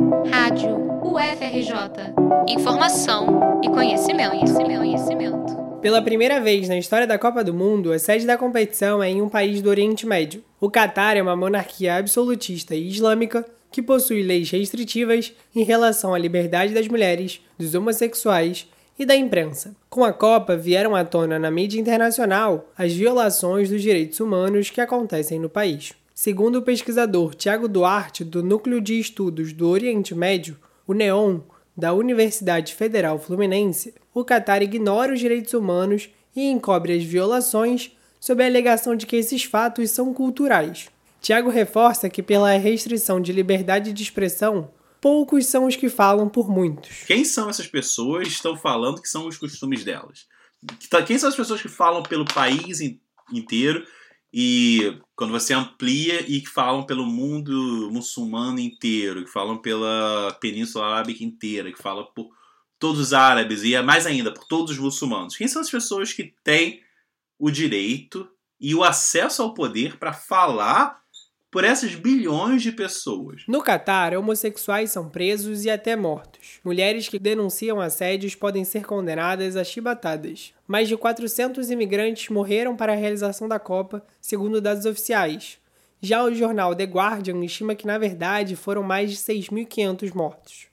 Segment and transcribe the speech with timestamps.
[0.00, 2.14] Rádio UFRJ.
[2.48, 5.56] Informação e conhecimento, conhecimento, conhecimento.
[5.82, 9.20] Pela primeira vez na história da Copa do Mundo, a sede da competição é em
[9.20, 10.42] um país do Oriente Médio.
[10.58, 16.18] O Catar é uma monarquia absolutista e islâmica que possui leis restritivas em relação à
[16.18, 18.66] liberdade das mulheres, dos homossexuais
[18.98, 19.76] e da imprensa.
[19.90, 24.80] Com a Copa, vieram à tona na mídia internacional as violações dos direitos humanos que
[24.80, 25.92] acontecem no país.
[26.22, 31.40] Segundo o pesquisador Tiago Duarte, do Núcleo de Estudos do Oriente Médio, o NEON,
[31.74, 38.44] da Universidade Federal Fluminense, o Catar ignora os direitos humanos e encobre as violações sob
[38.44, 40.90] a alegação de que esses fatos são culturais.
[41.22, 46.50] Tiago reforça que, pela restrição de liberdade de expressão, poucos são os que falam por
[46.50, 47.04] muitos.
[47.06, 50.26] Quem são essas pessoas que estão falando que são os costumes delas?
[50.90, 52.78] Tá, quem são as pessoas que falam pelo país
[53.32, 53.86] inteiro
[54.32, 60.86] e quando você amplia e que falam pelo mundo muçulmano inteiro, que falam pela Península
[60.86, 62.30] Arábica inteira, que falam por
[62.78, 65.36] todos os árabes e mais ainda por todos os muçulmanos?
[65.36, 66.80] Quem são as pessoas que têm
[67.38, 68.28] o direito
[68.60, 70.99] e o acesso ao poder para falar
[71.50, 73.42] por essas bilhões de pessoas.
[73.48, 76.60] No Catar, homossexuais são presos e até mortos.
[76.64, 80.54] Mulheres que denunciam assédios podem ser condenadas a chibatadas.
[80.66, 85.58] Mais de 400 imigrantes morreram para a realização da Copa, segundo dados oficiais.
[86.00, 90.66] Já o jornal The Guardian estima que, na verdade, foram mais de 6.500 mortos.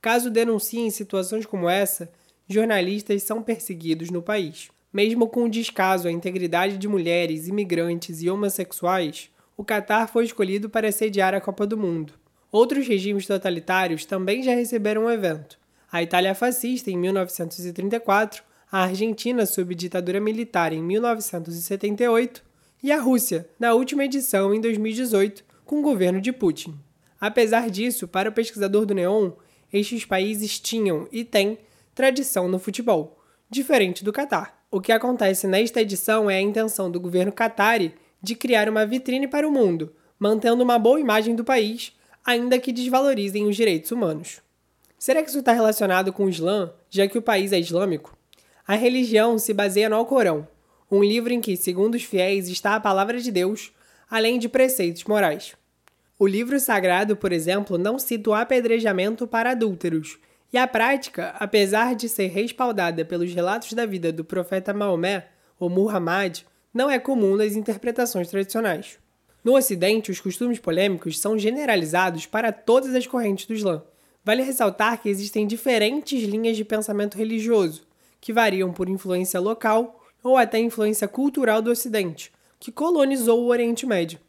[0.00, 2.10] Caso denunciem situações como essa,
[2.48, 4.70] jornalistas são perseguidos no país.
[4.92, 10.68] Mesmo com o descaso à integridade de mulheres, imigrantes e homossexuais, o Catar foi escolhido
[10.68, 12.14] para sediar a Copa do Mundo.
[12.50, 15.58] Outros regimes totalitários também já receberam o evento.
[15.90, 22.42] A Itália fascista em 1934, a Argentina sob ditadura militar em 1978
[22.82, 26.74] e a Rússia, na última edição em 2018, com o governo de Putin.
[27.20, 29.32] Apesar disso, para o pesquisador do Neon,
[29.72, 31.58] estes países tinham e têm
[31.94, 34.62] tradição no futebol, diferente do Catar.
[34.70, 39.26] O que acontece nesta edição é a intenção do governo Qatari de criar uma vitrine
[39.26, 41.92] para o mundo, mantendo uma boa imagem do país,
[42.24, 44.40] ainda que desvalorizem os direitos humanos.
[44.98, 48.16] Será que isso está relacionado com o Islã, já que o país é islâmico?
[48.64, 50.46] A religião se baseia no Alcorão,
[50.88, 53.72] um livro em que, segundo os fiéis, está a palavra de Deus,
[54.08, 55.56] além de preceitos morais.
[56.18, 60.18] O livro sagrado, por exemplo, não cita o apedrejamento para adúlteros,
[60.52, 65.26] e a prática, apesar de ser respaldada pelos relatos da vida do profeta Maomé,
[65.58, 68.98] ou Muhammad, não é comum nas interpretações tradicionais.
[69.44, 73.82] No Ocidente, os costumes polêmicos são generalizados para todas as correntes do Islã.
[74.24, 77.86] Vale ressaltar que existem diferentes linhas de pensamento religioso,
[78.20, 83.84] que variam por influência local ou até influência cultural do Ocidente, que colonizou o Oriente
[83.84, 84.20] Médio.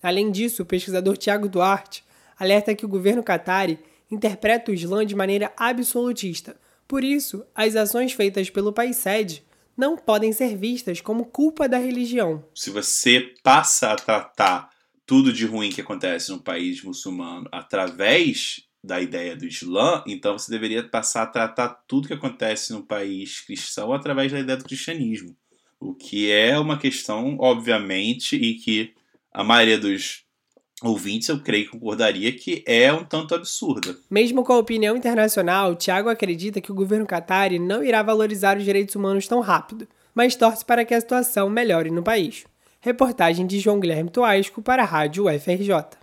[0.00, 2.04] Além disso, o pesquisador Tiago Duarte
[2.38, 3.78] alerta que o governo Qatari
[4.10, 6.56] interpreta o Islã de maneira absolutista.
[6.86, 9.44] Por isso, as ações feitas pelo país sede
[9.76, 12.44] não podem ser vistas como culpa da religião.
[12.54, 14.70] Se você passa a tratar
[15.06, 20.50] tudo de ruim que acontece no país muçulmano através da ideia do Islã, então você
[20.50, 25.36] deveria passar a tratar tudo que acontece no país cristão através da ideia do cristianismo.
[25.78, 28.94] O que é uma questão, obviamente, e que
[29.32, 30.24] a maioria dos
[30.82, 33.96] ouvintes, eu creio que concordaria que é um tanto absurda.
[34.10, 38.64] Mesmo com a opinião internacional, Tiago acredita que o governo Qatari não irá valorizar os
[38.64, 42.44] direitos humanos tão rápido, mas torce para que a situação melhore no país.
[42.80, 45.99] Reportagem de João Guilherme Toasco para a Rádio UFRJ.